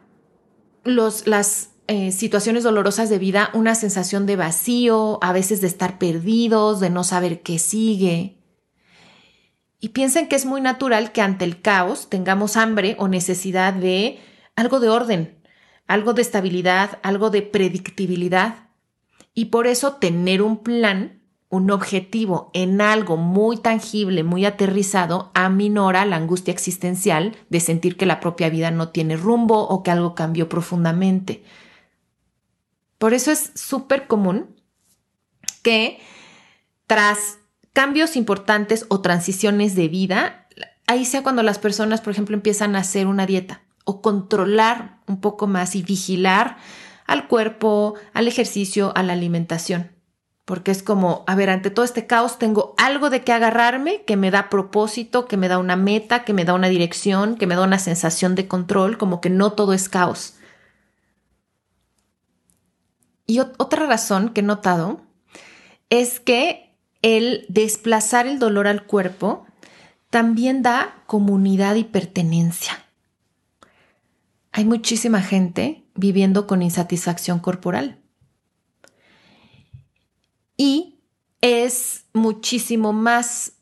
las 0.86 1.70
eh, 1.88 2.10
situaciones 2.10 2.64
dolorosas 2.64 3.08
de 3.08 3.18
vida 3.18 3.50
una 3.52 3.74
sensación 3.74 4.26
de 4.26 4.34
vacío, 4.36 5.18
a 5.22 5.32
veces 5.32 5.60
de 5.60 5.68
estar 5.68 5.98
perdidos, 5.98 6.80
de 6.80 6.90
no 6.90 7.04
saber 7.04 7.42
qué 7.42 7.58
sigue. 7.58 8.38
Y 9.78 9.90
piensen 9.90 10.26
que 10.26 10.34
es 10.36 10.46
muy 10.46 10.60
natural 10.60 11.12
que 11.12 11.22
ante 11.22 11.44
el 11.44 11.60
caos 11.60 12.08
tengamos 12.08 12.56
hambre 12.56 12.96
o 12.98 13.06
necesidad 13.06 13.72
de 13.72 14.18
algo 14.56 14.80
de 14.80 14.88
orden, 14.88 15.38
algo 15.86 16.12
de 16.12 16.22
estabilidad, 16.22 16.98
algo 17.02 17.30
de 17.30 17.42
predictibilidad. 17.42 18.70
Y 19.32 19.46
por 19.46 19.68
eso 19.68 19.94
tener 19.94 20.42
un 20.42 20.62
plan 20.64 21.15
un 21.48 21.70
objetivo 21.70 22.50
en 22.54 22.80
algo 22.80 23.16
muy 23.16 23.56
tangible, 23.56 24.24
muy 24.24 24.44
aterrizado, 24.44 25.30
aminora 25.34 26.04
la 26.04 26.16
angustia 26.16 26.52
existencial 26.52 27.36
de 27.50 27.60
sentir 27.60 27.96
que 27.96 28.06
la 28.06 28.18
propia 28.18 28.50
vida 28.50 28.70
no 28.70 28.88
tiene 28.88 29.16
rumbo 29.16 29.68
o 29.68 29.82
que 29.82 29.92
algo 29.92 30.14
cambió 30.14 30.48
profundamente. 30.48 31.44
Por 32.98 33.14
eso 33.14 33.30
es 33.30 33.52
súper 33.54 34.06
común 34.06 34.56
que 35.62 36.00
tras 36.86 37.38
cambios 37.72 38.16
importantes 38.16 38.86
o 38.88 39.00
transiciones 39.00 39.76
de 39.76 39.88
vida, 39.88 40.48
ahí 40.86 41.04
sea 41.04 41.22
cuando 41.22 41.42
las 41.42 41.58
personas, 41.58 42.00
por 42.00 42.12
ejemplo, 42.12 42.34
empiezan 42.34 42.74
a 42.74 42.80
hacer 42.80 43.06
una 43.06 43.26
dieta 43.26 43.62
o 43.84 44.02
controlar 44.02 45.00
un 45.06 45.20
poco 45.20 45.46
más 45.46 45.76
y 45.76 45.82
vigilar 45.82 46.56
al 47.06 47.28
cuerpo, 47.28 47.94
al 48.14 48.26
ejercicio, 48.26 48.92
a 48.96 49.04
la 49.04 49.12
alimentación 49.12 49.95
porque 50.46 50.70
es 50.70 50.84
como, 50.84 51.24
a 51.26 51.34
ver, 51.34 51.50
ante 51.50 51.70
todo 51.70 51.84
este 51.84 52.06
caos 52.06 52.38
tengo 52.38 52.72
algo 52.78 53.10
de 53.10 53.22
qué 53.22 53.32
agarrarme 53.32 54.04
que 54.04 54.16
me 54.16 54.30
da 54.30 54.48
propósito, 54.48 55.26
que 55.26 55.36
me 55.36 55.48
da 55.48 55.58
una 55.58 55.74
meta, 55.74 56.24
que 56.24 56.32
me 56.32 56.44
da 56.44 56.54
una 56.54 56.68
dirección, 56.68 57.36
que 57.36 57.48
me 57.48 57.56
da 57.56 57.64
una 57.64 57.80
sensación 57.80 58.36
de 58.36 58.46
control, 58.46 58.96
como 58.96 59.20
que 59.20 59.28
no 59.28 59.52
todo 59.52 59.72
es 59.72 59.88
caos. 59.88 60.34
Y 63.26 63.40
otra 63.40 63.86
razón 63.86 64.28
que 64.28 64.40
he 64.40 64.44
notado 64.44 65.00
es 65.90 66.20
que 66.20 66.76
el 67.02 67.44
desplazar 67.48 68.28
el 68.28 68.38
dolor 68.38 68.68
al 68.68 68.86
cuerpo 68.86 69.46
también 70.10 70.62
da 70.62 70.94
comunidad 71.06 71.74
y 71.74 71.82
pertenencia. 71.82 72.84
Hay 74.52 74.64
muchísima 74.64 75.22
gente 75.22 75.82
viviendo 75.96 76.46
con 76.46 76.62
insatisfacción 76.62 77.40
corporal 77.40 78.00
y 80.56 81.00
es 81.40 82.06
muchísimo 82.12 82.92
más 82.92 83.52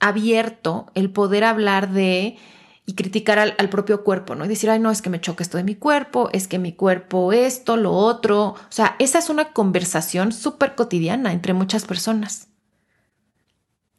abierto 0.00 0.90
el 0.94 1.10
poder 1.10 1.44
hablar 1.44 1.92
de 1.92 2.36
y 2.84 2.94
criticar 2.94 3.38
al, 3.38 3.68
propio 3.68 4.02
cuerpo, 4.02 4.34
¿no? 4.34 4.44
Y 4.44 4.48
decir, 4.48 4.68
ay, 4.68 4.80
no, 4.80 4.90
es 4.90 5.02
que 5.02 5.10
me 5.10 5.20
choca 5.20 5.44
esto 5.44 5.56
de 5.56 5.64
mi 5.64 5.76
cuerpo, 5.76 6.28
es 6.32 6.48
que 6.48 6.58
mi 6.58 6.72
cuerpo 6.72 7.32
esto, 7.32 7.76
lo 7.76 7.92
otro. 7.92 8.48
O 8.48 8.56
sea, 8.70 8.96
esa 8.98 9.20
es 9.20 9.30
una 9.30 9.52
conversación 9.52 10.32
súper 10.32 10.74
cotidiana 10.74 11.32
entre 11.32 11.52
muchas 11.52 11.84
personas. 11.84 12.48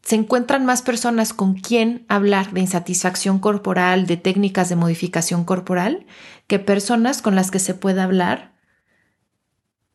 Se 0.02 0.16
encuentran 0.16 0.66
más 0.66 0.82
personas 0.82 1.34
con 1.34 1.54
quien 1.54 2.06
hablar 2.10 2.52
de 2.52 2.60
insatisfacción 2.60 3.40
corporal, 3.40 4.06
de 4.06 4.18
técnicas 4.18 4.68
de 4.68 4.76
modificación 4.76 5.46
corporal, 5.46 6.06
que 6.48 6.60
personas 6.60 7.22
con 7.22 7.36
las 7.36 7.52
que 7.52 7.60
se 7.60 7.74
puede 7.74 8.02
hablar 8.02 8.54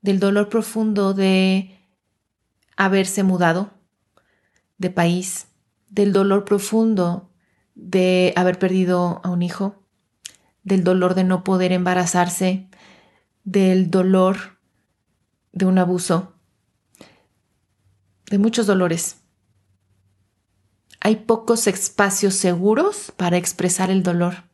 del 0.00 0.19
dolor 0.19 0.49
profundo 0.49 1.12
de 1.12 1.78
haberse 2.79 3.25
mudado 3.25 3.73
de 4.79 4.89
país, 4.89 5.49
del 5.91 6.13
dolor 6.13 6.45
profundo 6.45 7.29
de 7.75 8.33
haber 8.37 8.59
perdido 8.59 9.21
a 9.25 9.31
un 9.31 9.43
hijo, 9.43 9.83
del 10.63 10.85
dolor 10.85 11.15
de 11.15 11.25
no 11.25 11.43
poder 11.43 11.73
embarazarse, 11.73 12.69
del 13.43 13.91
dolor 13.91 14.59
de 15.53 15.67
un 15.67 15.79
abuso, 15.79 16.35
de 18.31 18.39
muchos 18.39 18.67
dolores. 18.67 19.17
Hay 21.01 21.17
pocos 21.17 21.67
espacios 21.67 22.35
seguros 22.35 23.13
para 23.17 23.39
expresar 23.39 23.91
el 23.91 24.05
dolor, 24.05 24.45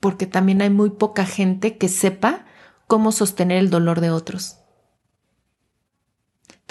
porque 0.00 0.26
también 0.26 0.60
hay 0.60 0.70
muy 0.70 0.90
poca 0.90 1.24
gente 1.24 1.78
que 1.78 1.88
sepa 1.88 2.46
cómo 2.88 3.12
sostener 3.12 3.58
el 3.58 3.70
dolor 3.70 4.00
de 4.00 4.10
otros. 4.10 4.61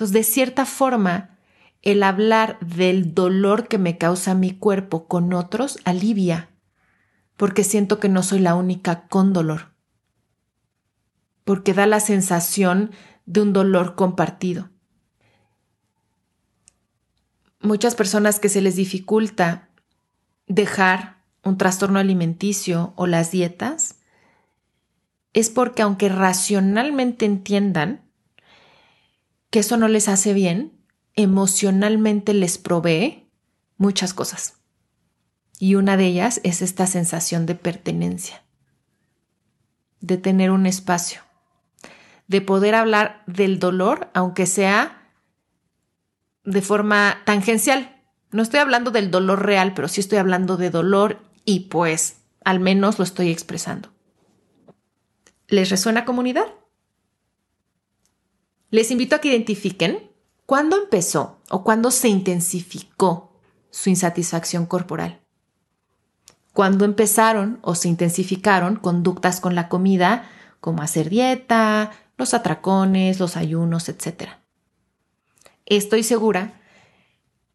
Entonces, 0.02 0.14
de 0.16 0.24
cierta 0.24 0.66
forma, 0.66 1.38
el 1.84 2.02
hablar 2.02 2.58
del 2.62 3.14
dolor 3.14 3.68
que 3.68 3.78
me 3.78 4.00
causa 4.00 4.34
mi 4.34 4.50
cuerpo 4.58 5.08
con 5.08 5.32
otros 5.32 5.78
alivia, 5.86 6.50
porque 7.38 7.64
siento 7.64 8.00
que 8.00 8.10
no 8.10 8.24
soy 8.24 8.40
la 8.40 8.56
única 8.56 9.08
con 9.10 9.32
dolor, 9.32 9.76
porque 11.44 11.76
da 11.76 11.86
la 11.86 12.00
sensación 12.00 12.90
de 13.28 13.44
un 13.44 13.54
dolor 13.54 13.94
compartido. 13.94 14.72
Muchas 17.60 17.94
personas 17.94 18.40
que 18.40 18.50
se 18.50 18.62
les 18.62 18.78
dificulta 18.78 19.70
dejar 20.48 21.22
un 21.44 21.60
trastorno 21.60 22.00
alimenticio 22.00 22.94
o 22.96 23.06
las 23.06 23.30
dietas 23.30 24.00
es 25.34 25.52
porque 25.52 25.84
aunque 25.84 26.10
racionalmente 26.10 27.28
entiendan 27.28 28.11
que 29.52 29.60
eso 29.60 29.78
no 29.78 29.88
les 29.88 30.08
hace 30.08 30.34
bien, 30.34 30.74
emocionalmente 31.16 32.34
les 32.34 32.58
provee 32.58 33.30
muchas 33.78 34.16
cosas. 34.16 34.56
Y 35.60 35.76
una 35.76 35.98
de 35.98 36.08
ellas 36.08 36.42
es 36.44 36.64
esta 36.64 36.88
sensación 36.88 37.46
de 37.46 37.54
pertenencia. 37.54 38.42
de 40.00 40.18
tener 40.18 40.50
un 40.50 40.66
espacio, 40.66 41.22
de 42.28 42.42
poder 42.42 42.74
hablar 42.74 43.24
del 43.28 43.60
dolor, 43.60 44.10
aunque 44.16 44.48
sea 44.48 45.12
de 46.44 46.62
forma 46.64 47.20
tangencial. 47.24 48.02
No 48.32 48.42
estoy 48.42 48.62
hablando 48.62 48.90
del 48.90 49.12
dolor 49.12 49.46
real, 49.46 49.76
pero 49.76 49.88
sí 49.88 50.02
estoy 50.02 50.18
hablando 50.18 50.58
de 50.58 50.72
dolor 50.72 51.22
y 51.46 51.62
pues 51.70 52.22
al 52.44 52.60
menos 52.60 52.98
lo 52.98 53.04
estoy 53.04 53.30
expresando. 53.30 53.90
¿Les 55.48 55.70
resuena 55.70 56.04
comunidad? 56.04 56.48
Les 58.72 58.90
invito 58.90 59.16
a 59.16 59.20
que 59.20 59.28
identifiquen 59.28 60.10
cuándo 60.46 60.78
empezó 60.78 61.40
o 61.50 61.64
cuándo 61.64 61.92
se 61.92 62.08
intensificó 62.08 63.34
su 63.70 63.90
insatisfacción 63.90 64.66
corporal. 64.66 65.20
Cuándo 66.54 66.86
empezaron 66.86 67.60
o 67.62 67.76
se 67.76 67.90
intensificaron 67.90 68.78
conductas 68.78 69.42
con 69.42 69.56
la 69.56 69.68
comida 69.70 70.30
como 70.62 70.82
hacer 70.82 71.10
dieta, 71.10 71.92
los 72.18 72.34
atracones, 72.34 73.20
los 73.20 73.36
ayunos, 73.36 73.90
etc. 73.90 74.30
Estoy 75.66 76.04
segura 76.04 76.62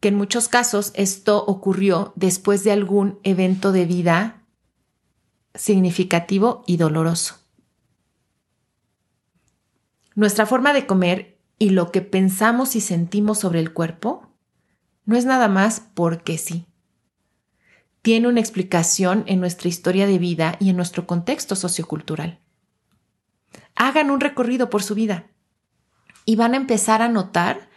que 0.01 0.09
en 0.09 0.17
muchos 0.17 0.49
casos 0.49 0.93
esto 0.95 1.45
ocurrió 1.47 2.13
después 2.15 2.63
de 2.63 2.73
algún 2.73 3.19
evento 3.23 3.73
de 3.73 3.87
vida 3.87 4.43
significativo 5.55 6.63
y 6.67 6.77
doloroso. 6.77 7.46
Nuestra 10.17 10.47
forma 10.47 10.73
de 10.73 10.87
comer 10.87 11.39
y 11.59 11.71
lo 11.71 11.93
que 11.93 12.01
pensamos 12.01 12.75
y 12.75 12.81
sentimos 12.81 13.39
sobre 13.39 13.61
el 13.61 13.75
cuerpo 13.75 14.31
no 15.05 15.15
es 15.15 15.27
nada 15.27 15.47
más 15.47 15.83
porque 15.95 16.39
sí. 16.39 16.67
Tiene 18.01 18.27
una 18.27 18.41
explicación 18.41 19.25
en 19.27 19.41
nuestra 19.41 19.69
historia 19.69 20.07
de 20.07 20.19
vida 20.19 20.57
y 20.59 20.71
en 20.71 20.77
nuestro 20.77 21.07
contexto 21.07 21.55
sociocultural. 21.55 22.41
Hagan 23.75 24.11
un 24.11 24.21
recorrido 24.21 24.71
por 24.71 24.83
su 24.83 24.95
vida 24.95 25.27
y 26.25 26.37
van 26.37 26.55
a 26.55 26.57
empezar 26.57 27.03
a 27.03 27.09
notar 27.09 27.69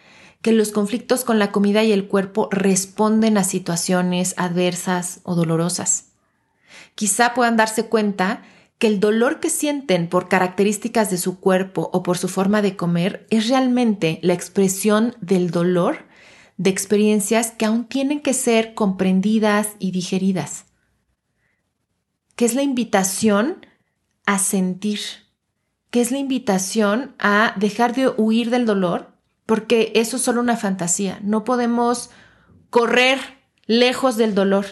que 0.41 0.53
los 0.53 0.71
conflictos 0.71 1.25
con 1.25 1.39
la 1.39 1.51
comida 1.51 1.83
y 1.83 1.91
el 1.91 2.07
cuerpo 2.07 2.47
responden 2.51 3.37
a 3.37 3.43
situaciones 3.43 4.33
adversas 4.37 5.19
o 5.23 5.35
dolorosas. 5.35 6.13
Quizá 6.95 7.33
puedan 7.33 7.57
darse 7.57 7.87
cuenta 7.87 8.43
que 8.79 8.87
el 8.87 9.01
dolor 9.01 9.41
que 9.41 9.49
sienten 9.49 10.07
por 10.07 10.29
características 10.29 11.11
de 11.11 11.17
su 11.17 11.39
cuerpo 11.39 11.89
o 11.93 12.01
por 12.01 12.17
su 12.17 12.29
forma 12.29 12.61
de 12.61 12.77
comer 12.77 13.27
es 13.29 13.49
realmente 13.49 14.19
la 14.23 14.33
expresión 14.33 15.15
del 15.19 15.51
dolor 15.51 16.07
de 16.55 16.69
experiencias 16.69 17.51
que 17.51 17.65
aún 17.65 17.85
tienen 17.85 18.21
que 18.21 18.33
ser 18.33 18.73
comprendidas 18.73 19.75
y 19.79 19.91
digeridas, 19.91 20.65
que 22.35 22.45
es 22.45 22.55
la 22.55 22.63
invitación 22.63 23.65
a 24.25 24.39
sentir, 24.39 24.99
que 25.89 25.99
es 25.99 26.11
la 26.11 26.17
invitación 26.17 27.15
a 27.19 27.53
dejar 27.57 27.93
de 27.93 28.07
huir 28.09 28.49
del 28.49 28.65
dolor, 28.65 29.11
porque 29.45 29.91
eso 29.95 30.17
es 30.17 30.21
solo 30.21 30.39
una 30.39 30.55
fantasía, 30.55 31.19
no 31.21 31.43
podemos 31.43 32.11
correr 32.69 33.19
lejos 33.65 34.15
del 34.15 34.35
dolor. 34.35 34.65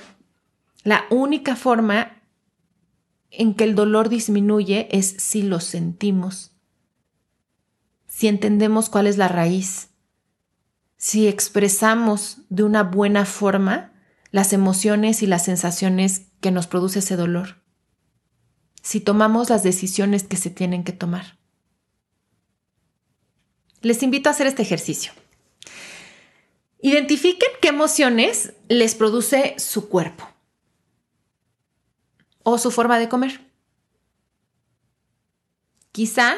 La 0.83 1.05
única 1.09 1.55
forma 1.55 2.16
en 3.31 3.53
que 3.53 3.63
el 3.63 3.75
dolor 3.75 4.10
disminuye 4.10 4.88
es 4.91 5.15
si 5.17 5.41
lo 5.41 5.60
sentimos, 5.60 6.51
si 8.07 8.27
entendemos 8.27 8.89
cuál 8.89 9.07
es 9.07 9.17
la 9.17 9.27
raíz, 9.27 9.89
si 10.98 11.27
expresamos 11.27 12.39
de 12.50 12.63
una 12.63 12.84
buena 12.84 13.25
forma 13.25 13.93
las 14.31 14.53
emociones 14.53 15.22
y 15.22 15.27
las 15.27 15.46
sensaciones 15.46 16.24
que 16.41 16.51
nos 16.51 16.67
produce 16.67 17.00
ese 17.00 17.15
dolor, 17.15 17.62
si 18.81 19.00
tomamos 19.00 19.50
las 19.50 19.63
decisiones 19.63 20.24
que 20.24 20.38
se 20.38 20.50
tienen 20.50 20.84
que 20.84 20.93
tomar. 20.93 21.38
Les 23.81 24.01
invito 24.01 24.29
a 24.29 24.31
hacer 24.31 24.48
este 24.48 24.63
ejercicio. 24.63 25.12
Identifiquen 26.81 27.50
qué 27.61 27.70
emociones 27.70 28.53
les 28.70 28.96
produce 28.96 29.55
su 29.57 29.90
cuerpo 29.90 30.27
o 32.50 32.57
su 32.57 32.72
forma 32.72 32.98
de 32.98 33.10
comer. 33.10 33.42
Quizá 35.92 36.36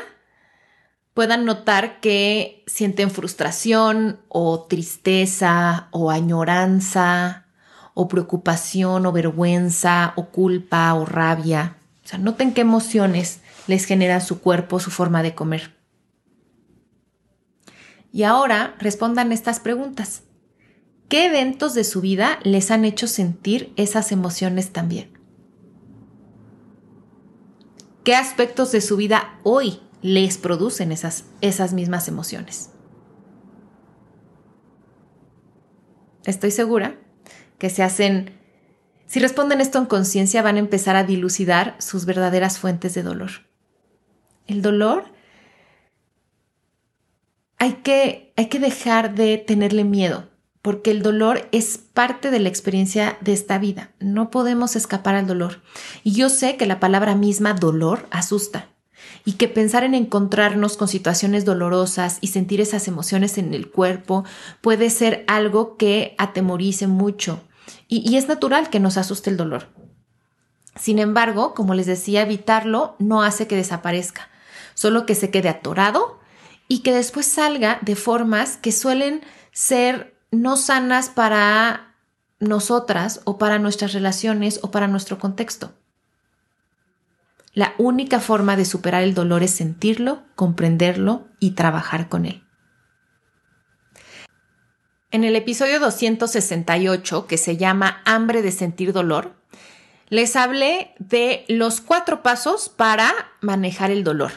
puedan 1.14 1.46
notar 1.46 2.00
que 2.00 2.64
sienten 2.66 3.12
frustración 3.12 4.20
o 4.28 4.62
tristeza 4.62 5.88
o 5.92 6.10
añoranza 6.10 7.46
o 7.94 8.08
preocupación 8.08 9.06
o 9.06 9.12
vergüenza 9.12 10.14
o 10.16 10.32
culpa 10.32 10.92
o 10.96 11.06
rabia. 11.06 11.76
O 12.04 12.08
sea, 12.08 12.18
noten 12.18 12.56
qué 12.56 12.62
emociones 12.62 13.42
les 13.68 13.86
genera 13.86 14.20
su 14.20 14.42
cuerpo, 14.42 14.80
su 14.80 14.90
forma 14.90 15.22
de 15.22 15.36
comer. 15.36 15.76
Y 18.12 18.24
ahora 18.24 18.74
respondan 18.80 19.32
estas 19.32 19.60
preguntas. 19.60 20.24
¿Qué 21.08 21.28
eventos 21.28 21.76
de 21.76 21.84
su 21.84 22.02
vida 22.02 22.40
les 22.42 22.72
han 22.72 22.84
hecho 22.84 23.06
sentir 23.06 23.74
esas 23.76 24.12
emociones 24.12 24.74
también? 24.74 25.19
¿Qué 28.04 28.16
aspectos 28.16 28.72
de 28.72 28.82
su 28.82 28.98
vida 28.98 29.40
hoy 29.44 29.82
les 30.02 30.38
producen 30.38 30.92
esas, 30.92 31.26
esas 31.42 31.74
mismas 31.74 32.08
emociones? 32.08 32.72
Estoy 36.26 36.52
segura 36.52 36.98
que 37.58 37.70
se 37.70 37.84
hacen, 37.84 38.40
si 39.06 39.20
responden 39.20 39.62
esto 39.62 39.80
en 39.80 39.86
conciencia, 39.86 40.42
van 40.42 40.56
a 40.56 40.60
empezar 40.60 40.96
a 40.96 41.04
dilucidar 41.04 41.76
sus 41.80 42.06
verdaderas 42.06 42.58
fuentes 42.58 42.94
de 42.94 43.04
dolor. 43.04 43.32
El 44.48 44.62
dolor 44.62 45.06
hay 47.58 47.74
que, 47.84 48.34
hay 48.38 48.48
que 48.48 48.60
dejar 48.60 49.14
de 49.14 49.38
tenerle 49.38 49.84
miedo 49.84 50.30
porque 50.62 50.92
el 50.92 51.02
dolor 51.02 51.48
es 51.52 51.78
parte 51.78 52.32
de 52.32 52.40
la 52.40 52.50
experiencia 52.50 53.18
de 53.22 53.34
esta 53.34 53.58
vida. 53.58 53.92
No 54.00 54.30
podemos 54.30 54.76
escapar 54.76 55.16
al 55.16 55.28
dolor. 55.28 55.62
Y 56.04 56.12
yo 56.12 56.30
sé 56.30 56.58
que 56.58 56.66
la 56.66 56.80
palabra 56.80 57.16
misma 57.16 57.54
dolor 57.54 58.08
asusta 58.12 58.68
y 59.24 59.34
que 59.34 59.48
pensar 59.48 59.84
en 59.84 59.96
encontrarnos 59.96 60.76
con 60.76 60.88
situaciones 60.88 61.46
dolorosas 61.46 62.18
y 62.22 62.28
sentir 62.28 62.62
esas 62.62 62.88
emociones 62.88 63.38
en 63.38 63.54
el 63.54 63.70
cuerpo 63.70 64.26
puede 64.62 64.90
ser 64.90 65.24
algo 65.28 65.78
que 65.78 66.16
atemorice 66.18 66.88
mucho. 66.88 67.42
Y, 67.88 68.18
es 68.18 68.28
natural 68.28 68.70
que 68.70 68.80
nos 68.80 68.98
asuste 68.98 69.30
el 69.30 69.38
dolor. 69.38 69.68
Sin 70.76 71.00
embargo, 71.00 71.54
como 71.54 71.74
les 71.74 71.86
decía, 71.86 72.22
evitarlo 72.22 72.96
no 73.00 73.24
hace 73.24 73.48
que 73.48 73.56
desaparezca, 73.56 74.30
solo 74.74 75.06
que 75.06 75.16
se 75.16 75.30
quede 75.30 75.50
atorado 75.50 76.20
y 76.68 76.80
que 76.80 76.94
después 76.94 77.26
salga 77.26 77.80
de 77.82 77.96
formas 77.96 78.58
que 78.58 78.72
suelen 78.72 79.22
ser 79.52 80.19
no 80.32 80.58
sanas 80.58 81.10
para 81.10 81.96
nosotras 82.40 83.22
o 83.26 83.38
para 83.38 83.60
nuestras 83.60 83.94
relaciones 83.94 84.60
o 84.64 84.72
para 84.72 84.88
nuestro 84.88 85.20
contexto. 85.20 85.74
La 87.54 87.74
única 87.78 88.20
forma 88.20 88.56
de 88.56 88.66
superar 88.66 89.04
el 89.04 89.14
dolor 89.14 89.44
es 89.44 89.52
sentirlo, 89.52 90.24
comprenderlo 90.36 91.28
y 91.40 91.52
trabajar 91.52 92.08
con 92.08 92.26
él. 92.26 92.44
En 95.12 95.24
el 95.24 95.36
episodio 95.36 95.80
268, 95.80 97.26
que 97.26 97.38
se 97.38 97.58
llama 97.58 98.02
Hambre 98.06 98.44
de 98.44 98.52
sentir 98.52 98.94
dolor, 98.94 99.34
les 100.10 100.36
hablé 100.36 100.94
de 101.00 101.46
los 101.48 101.82
cuatro 101.82 102.22
pasos 102.22 102.70
para 102.70 103.12
manejar 103.42 103.90
el 103.90 104.04
dolor. 104.04 104.34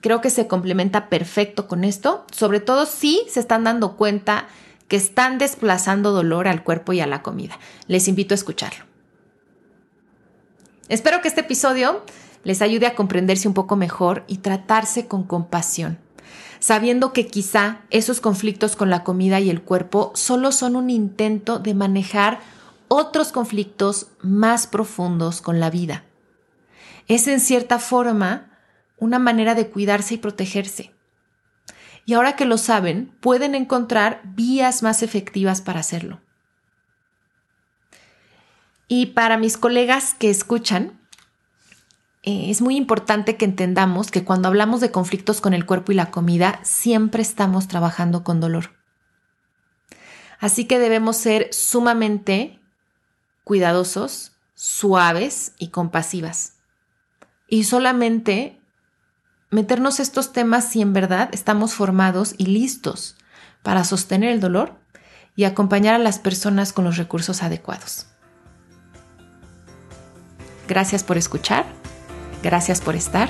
Creo 0.00 0.20
que 0.20 0.30
se 0.30 0.46
complementa 0.46 1.10
perfecto 1.10 1.68
con 1.68 1.84
esto, 1.84 2.24
sobre 2.32 2.60
todo 2.60 2.86
si 2.86 3.22
se 3.28 3.40
están 3.40 3.64
dando 3.64 3.96
cuenta 3.96 4.48
que 4.88 4.96
están 4.96 5.38
desplazando 5.38 6.12
dolor 6.12 6.48
al 6.48 6.64
cuerpo 6.64 6.92
y 6.92 7.00
a 7.00 7.06
la 7.06 7.22
comida. 7.22 7.58
Les 7.86 8.08
invito 8.08 8.34
a 8.34 8.36
escucharlo. 8.36 8.84
Espero 10.88 11.20
que 11.20 11.28
este 11.28 11.42
episodio 11.42 12.02
les 12.44 12.62
ayude 12.62 12.86
a 12.86 12.94
comprenderse 12.94 13.46
un 13.46 13.54
poco 13.54 13.76
mejor 13.76 14.24
y 14.26 14.38
tratarse 14.38 15.06
con 15.06 15.24
compasión, 15.24 15.98
sabiendo 16.60 17.12
que 17.12 17.26
quizá 17.26 17.82
esos 17.90 18.20
conflictos 18.20 18.74
con 18.74 18.88
la 18.88 19.04
comida 19.04 19.38
y 19.38 19.50
el 19.50 19.60
cuerpo 19.60 20.12
solo 20.14 20.50
son 20.50 20.76
un 20.76 20.88
intento 20.88 21.58
de 21.58 21.74
manejar 21.74 22.40
otros 22.88 23.32
conflictos 23.32 24.08
más 24.22 24.66
profundos 24.66 25.42
con 25.42 25.60
la 25.60 25.68
vida. 25.68 26.04
Es 27.06 27.28
en 27.28 27.40
cierta 27.40 27.78
forma 27.78 28.58
una 28.96 29.18
manera 29.18 29.54
de 29.54 29.68
cuidarse 29.68 30.14
y 30.14 30.18
protegerse. 30.18 30.92
Y 32.08 32.14
ahora 32.14 32.36
que 32.36 32.46
lo 32.46 32.56
saben, 32.56 33.14
pueden 33.20 33.54
encontrar 33.54 34.22
vías 34.24 34.82
más 34.82 35.02
efectivas 35.02 35.60
para 35.60 35.80
hacerlo. 35.80 36.22
Y 38.88 39.08
para 39.08 39.36
mis 39.36 39.58
colegas 39.58 40.14
que 40.14 40.30
escuchan, 40.30 40.98
eh, 42.22 42.48
es 42.48 42.62
muy 42.62 42.76
importante 42.76 43.36
que 43.36 43.44
entendamos 43.44 44.10
que 44.10 44.24
cuando 44.24 44.48
hablamos 44.48 44.80
de 44.80 44.90
conflictos 44.90 45.42
con 45.42 45.52
el 45.52 45.66
cuerpo 45.66 45.92
y 45.92 45.96
la 45.96 46.10
comida, 46.10 46.60
siempre 46.62 47.20
estamos 47.20 47.68
trabajando 47.68 48.24
con 48.24 48.40
dolor. 48.40 48.70
Así 50.40 50.64
que 50.64 50.78
debemos 50.78 51.18
ser 51.18 51.52
sumamente 51.52 52.58
cuidadosos, 53.44 54.32
suaves 54.54 55.52
y 55.58 55.68
compasivas. 55.68 56.54
y 57.50 57.64
solamente 57.64 58.58
meternos 59.50 60.00
estos 60.00 60.32
temas 60.32 60.70
si 60.70 60.82
en 60.82 60.92
verdad 60.92 61.28
estamos 61.32 61.74
formados 61.74 62.34
y 62.38 62.46
listos 62.46 63.16
para 63.62 63.84
sostener 63.84 64.30
el 64.30 64.40
dolor 64.40 64.74
y 65.36 65.44
acompañar 65.44 65.94
a 65.94 65.98
las 65.98 66.18
personas 66.18 66.72
con 66.72 66.84
los 66.84 66.96
recursos 66.96 67.42
adecuados. 67.42 68.06
Gracias 70.66 71.04
por 71.04 71.16
escuchar, 71.16 71.64
gracias 72.42 72.80
por 72.80 72.96
estar, 72.96 73.28